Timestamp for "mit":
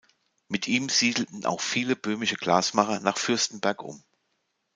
0.47-0.67